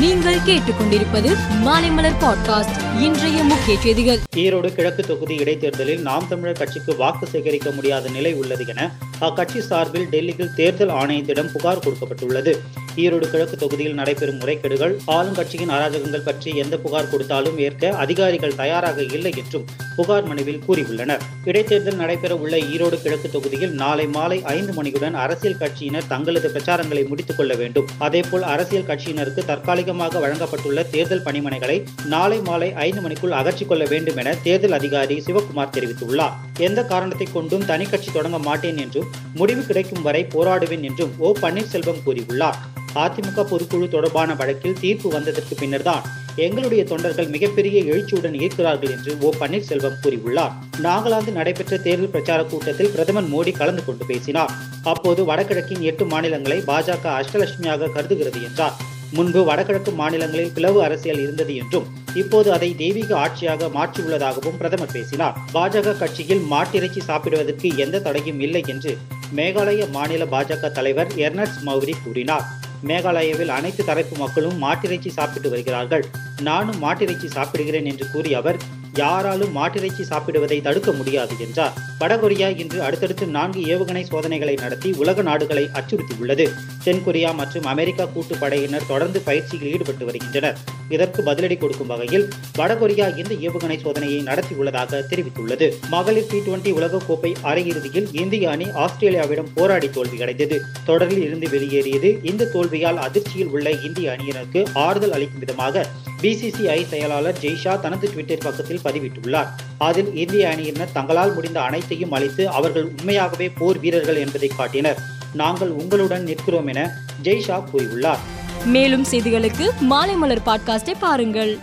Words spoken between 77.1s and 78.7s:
சாப்பிடுகிறேன் என்று கூறிய அவர்